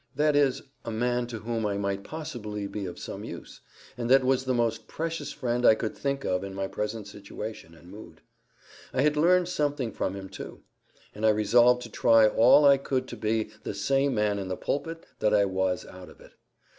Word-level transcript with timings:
—that 0.15 0.35
is, 0.35 0.63
a 0.83 0.89
man 0.89 1.27
to 1.27 1.37
whom 1.41 1.63
I 1.63 1.77
might 1.77 2.03
possibly 2.03 2.65
be 2.65 2.87
of 2.87 2.97
some 2.97 3.23
use; 3.23 3.61
and 3.95 4.09
that 4.09 4.23
was 4.23 4.45
the 4.45 4.53
most 4.55 4.87
precious 4.87 5.31
friend 5.31 5.63
I 5.63 5.75
could 5.75 5.95
think 5.95 6.25
of 6.25 6.43
in 6.43 6.55
my 6.55 6.65
present 6.67 7.05
situation 7.07 7.75
and 7.75 7.87
mood. 7.91 8.21
I 8.95 9.03
had 9.03 9.15
learned 9.15 9.47
something 9.47 9.91
from 9.91 10.15
him 10.15 10.27
too; 10.27 10.63
and 11.13 11.23
I 11.23 11.29
resolved 11.29 11.83
to 11.83 11.89
try 11.91 12.27
all 12.27 12.65
I 12.65 12.77
could 12.77 13.07
to 13.09 13.15
be 13.15 13.51
the 13.61 13.75
same 13.75 14.15
man 14.15 14.39
in 14.39 14.47
the 14.47 14.57
pulpit 14.57 15.05
that 15.19 15.35
I 15.35 15.45
was 15.45 15.85
out 15.85 16.09
of 16.09 16.19
it. 16.19 16.31